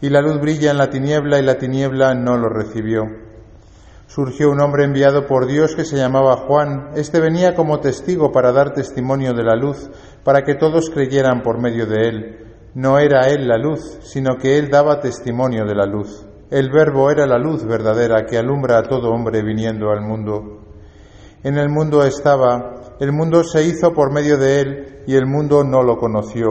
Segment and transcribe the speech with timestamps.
[0.00, 3.04] y la luz brilla en la tiniebla y la tiniebla no lo recibió.
[4.06, 6.90] Surgió un hombre enviado por Dios que se llamaba Juan.
[6.96, 9.88] Este venía como testigo para dar testimonio de la luz,
[10.24, 12.38] para que todos creyeran por medio de él.
[12.74, 16.26] No era él la luz, sino que él daba testimonio de la luz.
[16.50, 20.64] El verbo era la luz verdadera que alumbra a todo hombre viniendo al mundo.
[21.44, 25.62] En el mundo estaba, el mundo se hizo por medio de él, y el mundo
[25.62, 26.50] no lo conoció.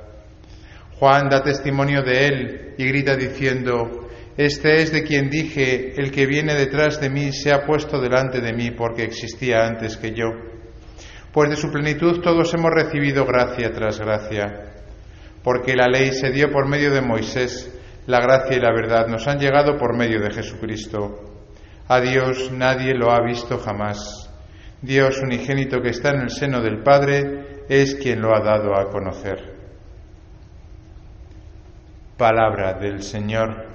[1.01, 4.07] Juan da testimonio de él y grita diciendo,
[4.37, 8.39] Este es de quien dije, el que viene detrás de mí se ha puesto delante
[8.39, 10.27] de mí porque existía antes que yo.
[11.33, 14.75] Pues de su plenitud todos hemos recibido gracia tras gracia.
[15.43, 19.27] Porque la ley se dio por medio de Moisés, la gracia y la verdad nos
[19.27, 21.17] han llegado por medio de Jesucristo.
[21.87, 24.29] A Dios nadie lo ha visto jamás.
[24.83, 28.91] Dios unigénito que está en el seno del Padre es quien lo ha dado a
[28.91, 29.60] conocer.
[32.21, 33.65] Palabra del Señor.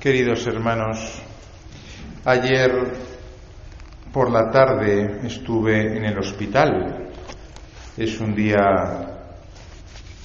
[0.00, 1.22] Queridos hermanos,
[2.24, 2.72] ayer
[4.12, 7.12] por la tarde estuve en el hospital.
[7.96, 8.58] Es un día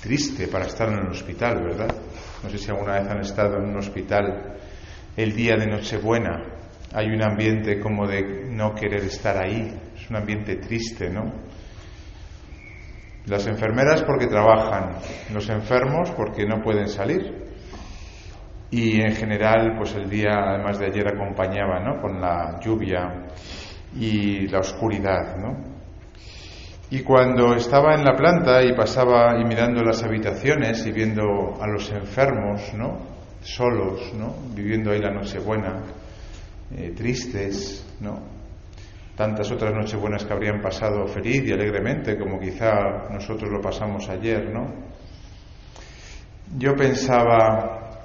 [0.02, 1.96] triste para estar en el hospital, ¿verdad?
[2.42, 4.58] No sé si alguna vez han estado en un hospital
[5.16, 6.55] el día de Nochebuena.
[6.94, 11.34] Hay un ambiente como de no querer estar ahí, es un ambiente triste, ¿no?
[13.26, 14.98] Las enfermeras porque trabajan,
[15.34, 17.46] los enfermos porque no pueden salir.
[18.70, 22.02] Y en general, pues el día, además de ayer, acompañaba, ¿no?
[22.02, 23.28] Con la lluvia
[23.96, 25.76] y la oscuridad, ¿no?
[26.92, 31.24] Y cuando estaba en la planta y pasaba y mirando las habitaciones y viendo
[31.60, 33.00] a los enfermos, ¿no?
[33.42, 34.36] Solos, ¿no?
[34.54, 35.82] Viviendo ahí la Nochebuena,
[36.72, 38.36] eh, tristes, ¿no?
[39.16, 44.52] tantas otras Nochebuenas que habrían pasado feliz y alegremente, como quizá nosotros lo pasamos ayer,
[44.52, 44.74] ¿no?
[46.58, 48.02] Yo pensaba,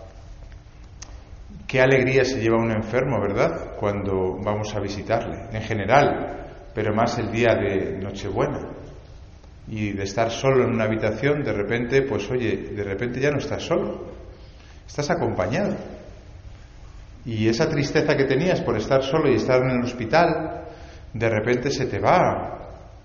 [1.66, 3.76] qué alegría se lleva un enfermo, ¿verdad?
[3.76, 8.68] Cuando vamos a visitarle, en general, pero más el día de Nochebuena.
[9.68, 13.38] Y de estar solo en una habitación, de repente, pues oye, de repente ya no
[13.38, 14.06] estás solo,
[14.86, 15.76] estás acompañado.
[17.24, 20.64] Y esa tristeza que tenías por estar solo y estar en el hospital,
[21.12, 22.60] de repente se te va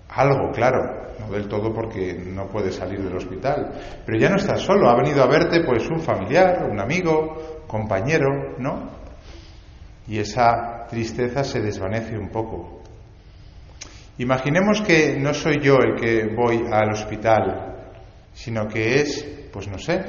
[0.08, 3.72] algo, claro, no del todo porque no puedes salir del hospital,
[4.04, 8.54] pero ya no estás solo, ha venido a verte pues un familiar, un amigo, compañero,
[8.58, 8.90] ¿no?
[10.06, 12.82] Y esa tristeza se desvanece un poco.
[14.18, 17.74] Imaginemos que no soy yo el que voy al hospital,
[18.32, 20.00] sino que es, pues no sé,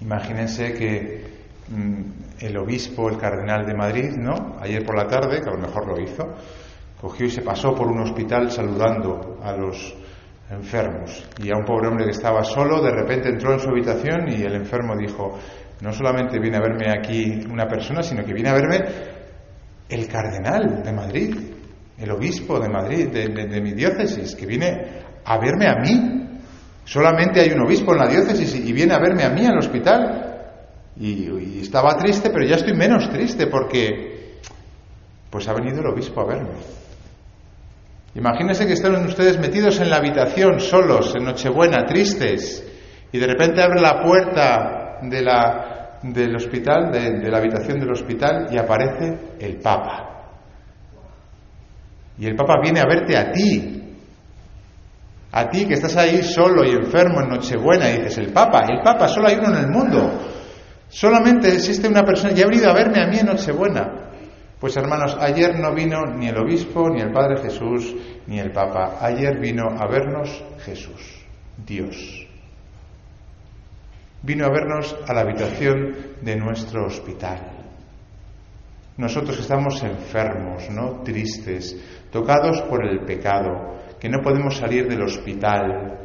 [0.00, 1.24] imagínense que
[1.68, 4.56] mm, el obispo, el cardenal de Madrid, ¿no?
[4.60, 6.24] Ayer por la tarde, que a lo mejor lo hizo,
[7.00, 9.94] cogió y se pasó por un hospital saludando a los
[10.50, 11.24] enfermos.
[11.42, 14.42] Y a un pobre hombre que estaba solo, de repente entró en su habitación y
[14.42, 15.38] el enfermo dijo,
[15.80, 18.84] no solamente viene a verme aquí una persona, sino que viene a verme
[19.88, 21.36] el cardenal de Madrid,
[21.98, 26.40] el obispo de Madrid, de, mi diócesis, que viene a verme a mí.
[26.84, 30.29] Solamente hay un obispo en la diócesis y viene a verme a mí al hospital.
[30.96, 34.20] Y estaba triste, pero ya estoy menos triste porque
[35.30, 36.80] pues ha venido el obispo a verme.
[38.14, 42.66] Imagínense que están ustedes metidos en la habitación solos, en Nochebuena, tristes,
[43.12, 48.48] y de repente abre la puerta de la, del hospital, de, la habitación del hospital,
[48.50, 50.06] y aparece el Papa.
[52.18, 53.76] Y el Papa viene a verte a ti,
[55.30, 58.80] a ti que estás ahí solo y enfermo en Nochebuena, y dices, el Papa, el
[58.82, 60.29] Papa, solo hay uno en el mundo.
[60.90, 64.10] Solamente existe una persona y ha venido a verme a mí en Nochebuena.
[64.58, 67.94] Pues hermanos, ayer no vino ni el obispo, ni el Padre Jesús,
[68.26, 68.98] ni el Papa.
[69.00, 71.24] Ayer vino a vernos Jesús,
[71.64, 72.26] Dios.
[74.22, 77.60] Vino a vernos a la habitación de nuestro hospital.
[78.98, 81.00] Nosotros estamos enfermos, ¿no?
[81.02, 81.74] Tristes,
[82.10, 85.99] tocados por el pecado, que no podemos salir del hospital.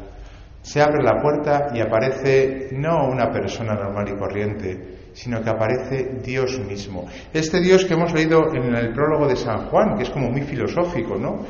[0.66, 6.18] Se abre la puerta y aparece no una persona normal y corriente, sino que aparece
[6.24, 7.06] Dios mismo.
[7.32, 10.42] Este Dios que hemos leído en el prólogo de San Juan, que es como muy
[10.42, 11.46] filosófico, ¿no?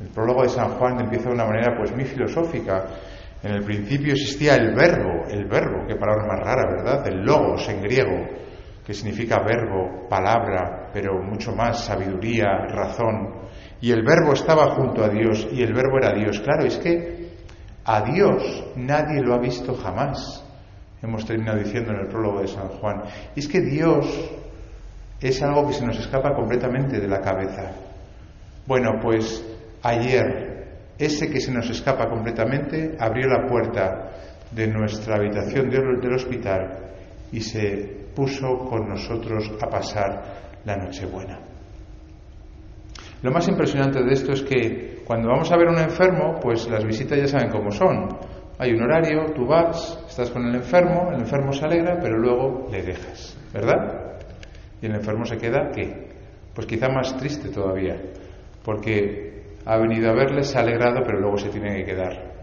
[0.00, 2.86] El prólogo de San Juan empieza de una manera pues muy filosófica.
[3.42, 7.06] En el principio existía el verbo, el verbo, qué palabra más rara, ¿verdad?
[7.06, 8.16] El logos en griego,
[8.82, 13.28] que significa verbo, palabra, pero mucho más sabiduría, razón.
[13.82, 16.40] Y el verbo estaba junto a Dios y el verbo era Dios.
[16.40, 17.23] Claro, es que
[17.84, 20.44] a Dios nadie lo ha visto jamás
[21.04, 23.02] hemos terminado diciendo en el prólogo de San Juan.
[23.36, 24.06] Y es que Dios
[25.20, 27.72] es algo que se nos escapa completamente de la cabeza.
[28.66, 29.44] Bueno, pues
[29.82, 30.54] ayer
[30.98, 34.12] ese que se nos escapa completamente abrió la puerta
[34.50, 36.92] de nuestra habitación del hospital
[37.32, 40.22] y se puso con nosotros a pasar
[40.64, 41.40] la Nochebuena.
[43.22, 46.68] Lo más impresionante de esto es que cuando vamos a ver a un enfermo, pues
[46.68, 48.08] las visitas ya saben cómo son.
[48.58, 52.68] Hay un horario, tú vas, estás con el enfermo, el enfermo se alegra, pero luego
[52.70, 54.20] le dejas, ¿verdad?
[54.80, 56.08] Y el enfermo se queda, ¿qué?
[56.54, 58.00] Pues quizá más triste todavía,
[58.64, 62.34] porque ha venido a verle, se ha alegrado, pero luego se tiene que quedar.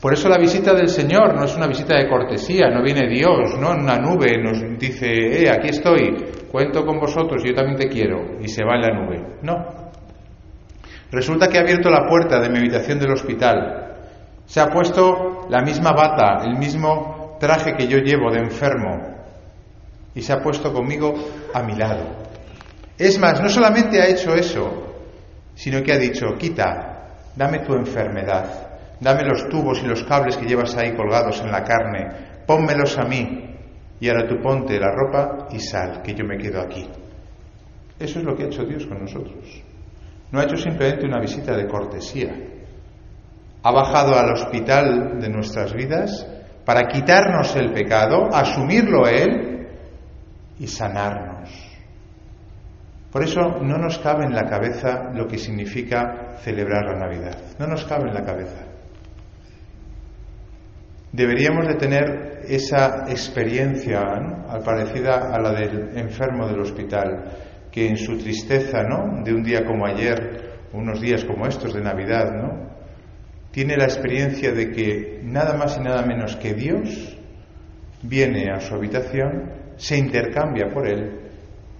[0.00, 3.58] Por eso la visita del Señor no es una visita de cortesía, no viene Dios,
[3.58, 3.72] ¿no?
[3.72, 6.14] En una nube nos dice, eh, aquí estoy,
[6.52, 9.38] cuento con vosotros, yo también te quiero, y se va en la nube.
[9.40, 9.84] No.
[11.10, 13.84] Resulta que ha abierto la puerta de mi habitación del hospital
[14.46, 19.14] se ha puesto la misma bata, el mismo traje que yo llevo de enfermo
[20.14, 21.14] y se ha puesto conmigo
[21.52, 22.04] a mi lado.
[22.96, 24.94] Es más, no solamente ha hecho eso,
[25.54, 28.68] sino que ha dicho, quita, dame tu enfermedad,
[29.00, 33.04] dame los tubos y los cables que llevas ahí colgados en la carne, pónmelos a
[33.04, 33.56] mí
[33.98, 36.86] y ahora tú ponte la ropa y sal, que yo me quedo aquí.
[37.98, 39.62] Eso es lo que ha hecho Dios con nosotros.
[40.34, 42.34] No ha hecho simplemente una visita de cortesía,
[43.62, 46.26] ha bajado al hospital de nuestras vidas
[46.64, 49.68] para quitarnos el pecado, asumirlo Él
[50.58, 51.50] y sanarnos.
[53.12, 57.38] Por eso no nos cabe en la cabeza lo que significa celebrar la Navidad.
[57.60, 58.64] No nos cabe en la cabeza.
[61.12, 64.00] Deberíamos de tener esa experiencia
[64.48, 69.24] al parecida a la del enfermo del hospital, que en su tristeza, ¿no?
[69.24, 72.74] De un día como ayer, unos días como estos de Navidad, ¿no?
[73.54, 77.16] tiene la experiencia de que nada más y nada menos que Dios
[78.02, 81.20] viene a su habitación, se intercambia por él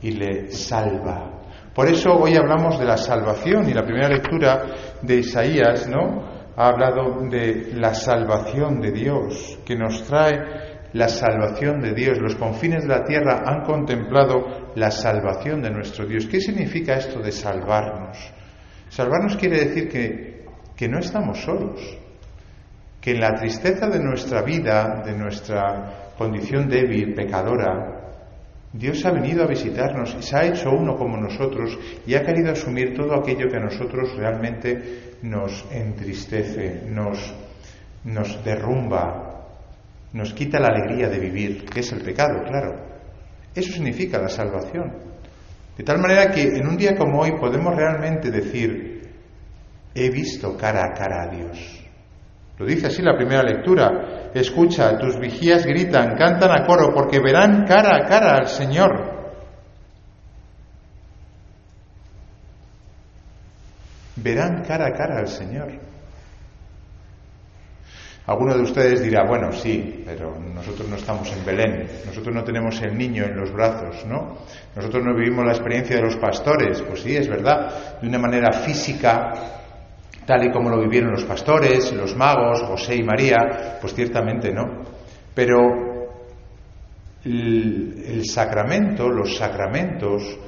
[0.00, 1.42] y le salva.
[1.74, 4.66] Por eso hoy hablamos de la salvación y la primera lectura
[5.02, 6.32] de Isaías, ¿no?
[6.56, 10.63] Ha hablado de la salvación de Dios, que nos trae
[10.94, 12.18] la salvación de Dios.
[12.18, 16.26] Los confines de la tierra han contemplado la salvación de nuestro Dios.
[16.26, 18.18] ¿Qué significa esto de salvarnos?
[18.88, 20.34] Salvarnos quiere decir que
[20.76, 21.80] que no estamos solos,
[23.00, 28.00] que en la tristeza de nuestra vida, de nuestra condición débil, pecadora,
[28.72, 32.50] Dios ha venido a visitarnos y se ha hecho uno como nosotros y ha querido
[32.50, 37.32] asumir todo aquello que a nosotros realmente nos entristece, nos,
[38.04, 39.23] nos derrumba,
[40.14, 42.86] nos quita la alegría de vivir, que es el pecado, claro.
[43.52, 44.92] Eso significa la salvación.
[45.76, 49.10] De tal manera que en un día como hoy podemos realmente decir,
[49.92, 51.80] he visto cara a cara a Dios.
[52.58, 54.30] Lo dice así la primera lectura.
[54.32, 59.14] Escucha, tus vigías gritan, cantan a coro, porque verán cara a cara al Señor.
[64.14, 65.93] Verán cara a cara al Señor.
[68.26, 72.80] Alguno de ustedes dirá, bueno, sí, pero nosotros no estamos en Belén, nosotros no tenemos
[72.80, 74.38] el niño en los brazos, ¿no?
[74.74, 78.50] Nosotros no vivimos la experiencia de los pastores, pues sí, es verdad, de una manera
[78.52, 79.30] física,
[80.24, 84.84] tal y como lo vivieron los pastores, los magos, José y María, pues ciertamente no.
[85.34, 85.58] Pero
[87.24, 90.38] el, sacramento, los sacramentos,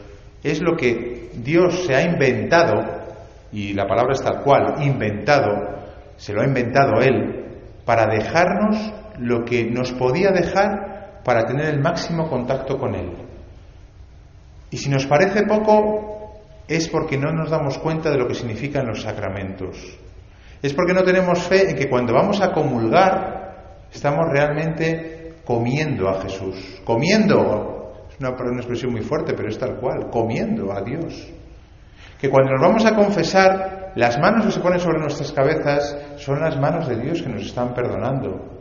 [0.43, 3.05] es lo que Dios se ha inventado,
[3.53, 5.53] y la palabra es tal cual, inventado,
[6.17, 7.43] se lo ha inventado Él,
[7.87, 13.13] para dejarnos lo que nos podía dejar para tener el máximo contacto con Él.
[14.71, 18.87] Y si nos parece poco, es porque no nos damos cuenta de lo que significan
[18.87, 19.99] los sacramentos.
[20.61, 26.21] Es porque no tenemos fe en que cuando vamos a comulgar estamos realmente comiendo a
[26.23, 26.81] Jesús.
[26.85, 31.29] Comiendo, es una, expresión muy fuerte, pero es tal cual, comiendo a Dios.
[32.21, 36.41] Que cuando nos vamos a confesar, las manos que se ponen sobre nuestras cabezas son
[36.41, 38.53] las manos de Dios que nos están perdonando.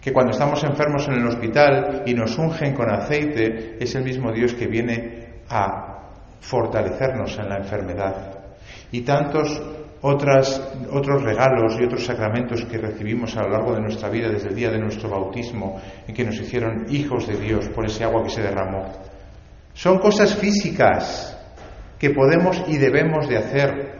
[0.00, 4.30] que cuando estamos enfermos en el hospital y nos ungen con aceite, es el mismo
[4.30, 8.14] Dios que viene a fortalecernos en la enfermedad.
[8.92, 9.60] Y tantos
[10.02, 14.50] otras, otros regalos y otros sacramentos que recibimos a lo largo de nuestra vida, desde
[14.50, 18.22] el día de nuestro bautismo, en que nos hicieron hijos de Dios por ese agua
[18.22, 18.92] que se derramó.
[19.74, 21.35] Son cosas físicas
[21.98, 23.96] que podemos y debemos de hacer.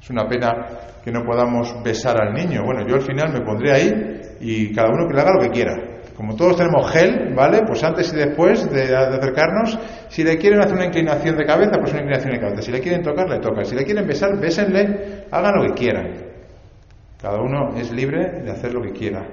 [0.00, 0.66] Es una pena
[1.04, 2.64] que no podamos besar al niño.
[2.64, 5.50] Bueno, yo al final me pondré ahí y cada uno que le haga lo que
[5.50, 5.74] quiera.
[6.16, 7.60] Como todos tenemos gel, ¿vale?
[7.66, 11.92] Pues antes y después de, acercarnos, si le quieren hacer una inclinación de cabeza, pues
[11.92, 12.62] una inclinación de cabeza.
[12.62, 13.64] Si le quieren tocar, le tocan.
[13.66, 16.14] Si le quieren besar, bésenle, hagan lo que quieran.
[17.20, 19.26] Cada uno es libre de hacer lo que quiera.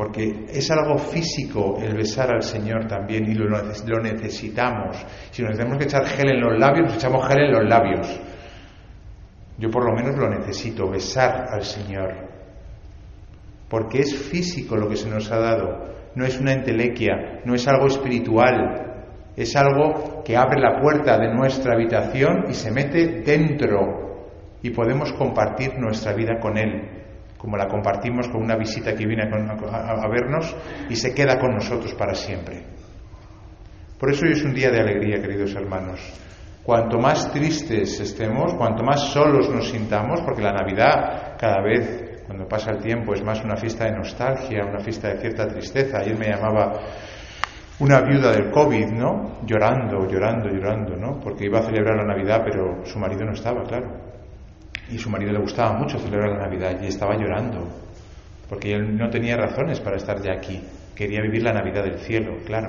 [0.00, 3.50] Porque es algo físico el besar al Señor también y lo,
[4.00, 4.96] necesitamos.
[5.30, 8.20] Si nos tenemos que echar gel en los labios, echamos gel en los labios.
[9.58, 12.30] Yo por lo menos lo necesito, besar al Señor
[13.68, 17.68] porque es físico lo que se nos ha dado, no es una entelequia, no es
[17.68, 19.04] algo espiritual,
[19.36, 24.28] es algo que abre la puerta de nuestra habitación y se mete dentro
[24.62, 27.00] y podemos compartir nuestra vida con Él,
[27.40, 30.54] como la compartimos con una visita que viene a, vernos
[30.90, 32.66] y se queda con nosotros para siempre.
[33.98, 36.00] Por eso hoy es un día de alegría, queridos hermanos.
[36.62, 42.46] Cuanto más tristes estemos, cuanto más solos nos sintamos, porque la Navidad cada vez cuando
[42.46, 45.98] pasa el tiempo es más una fiesta de nostalgia, una fiesta de cierta tristeza.
[45.98, 46.78] Ayer me llamaba
[47.78, 49.40] una viuda del COVID, ¿no?
[49.46, 51.18] Llorando, llorando, llorando, ¿no?
[51.18, 54.10] Porque iba a celebrar la Navidad, pero su marido no estaba, claro.
[54.90, 57.68] Y su marido le gustaba mucho celebrar la Navidad y estaba llorando,
[58.48, 60.60] porque él no tenía razones para estar ya aquí.
[60.94, 62.68] Quería vivir la Navidad del cielo, claro.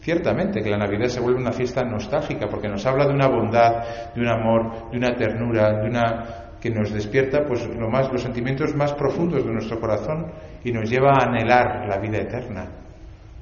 [0.00, 4.12] Ciertamente que la Navidad se vuelve una fiesta nostálgica porque nos habla de una bondad,
[4.14, 8.22] de un amor, de una ternura, de una que nos despierta pues lo más, los
[8.22, 10.26] sentimientos más profundos de nuestro corazón
[10.62, 12.66] y nos lleva a anhelar la vida eterna,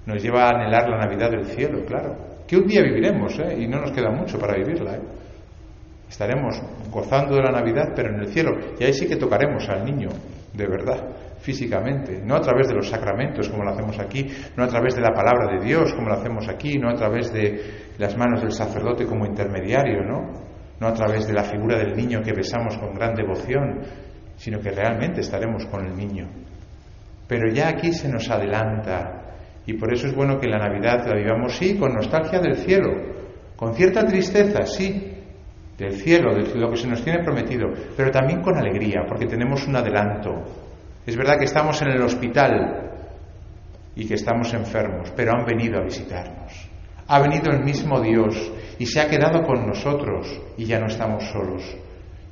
[0.07, 2.17] nos lleva a anhelar la Navidad del cielo, claro.
[2.47, 3.57] Que un día viviremos, ¿eh?
[3.59, 4.95] y no nos queda mucho para vivirla.
[4.95, 5.01] ¿eh?
[6.09, 6.61] Estaremos
[6.91, 10.09] gozando de la Navidad, pero en el cielo, y ahí sí que tocaremos al niño,
[10.55, 14.69] de verdad, físicamente, no a través de los sacramentos como lo hacemos aquí, no a
[14.69, 18.17] través de la palabra de Dios como lo hacemos aquí, no a través de las
[18.17, 20.49] manos del sacerdote como intermediario, ¿no?
[20.81, 23.81] no a través de la figura del niño que besamos con gran devoción,
[24.37, 26.29] sino que realmente estaremos con el niño.
[27.27, 29.35] Pero ya aquí se nos adelanta
[29.67, 32.91] y por eso es bueno que la Navidad la vivamos, sí, con nostalgia del cielo,
[33.57, 35.18] con cierta tristeza, sí,
[35.79, 39.67] del cielo, de lo que se nos tiene prometido, pero también con alegría, porque tenemos
[39.69, 40.43] un adelanto.
[41.07, 42.91] Es verdad que estamos en el hospital
[43.95, 46.69] y que estamos enfermos, pero han venido a visitarnos.
[47.07, 51.25] Ha venido el mismo Dios y se ha quedado con nosotros y ya no estamos
[51.31, 51.63] solos.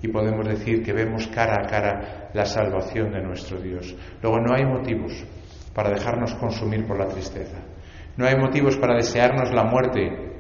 [0.03, 3.95] Y podemos decir que vemos cara a cara la salvación de nuestro Dios.
[4.21, 5.25] Luego no hay motivos
[5.73, 7.59] para dejarnos consumir por la tristeza.
[8.17, 10.36] No hay motivos para desearnos la muerte,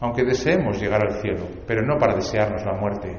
[0.00, 3.16] aunque deseemos llegar al cielo, pero no para desearnos la muerte,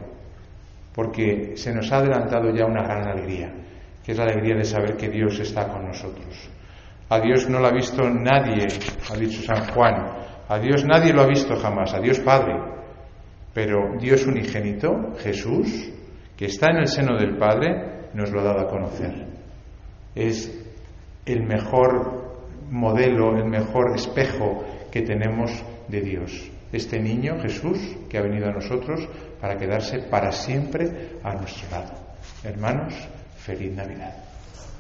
[0.93, 3.53] porque se nos ha adelantado ya una gran alegría,
[4.03, 6.49] que es la alegría de saber que Dios está con nosotros.
[7.09, 8.67] A Dios no lo ha visto nadie,
[9.09, 9.95] ha dicho San Juan,
[10.49, 12.55] a Dios nadie lo ha visto jamás, a Dios Padre.
[13.53, 15.91] Pero Dios unigénito, Jesús,
[16.37, 19.25] que está en el seno del Padre, nos lo ha dado a conocer.
[20.15, 20.53] Es
[21.25, 26.51] el mejor modelo, el mejor espejo que tenemos de Dios.
[26.71, 29.07] Este niño, Jesús, que ha venido a nosotros
[29.39, 31.93] para quedarse para siempre a nuestro lado.
[32.43, 32.93] Hermanos,
[33.37, 34.26] feliz Navidad.